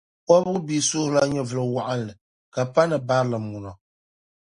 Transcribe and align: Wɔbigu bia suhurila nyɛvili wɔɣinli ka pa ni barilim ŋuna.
Wɔbigu 0.27 0.53
bia 0.67 0.81
suhurila 0.87 1.21
nyɛvili 1.27 1.63
wɔɣinli 1.73 2.13
ka 2.53 2.61
pa 2.73 2.81
ni 2.89 2.97
barilim 3.07 3.45
ŋuna. 3.51 3.71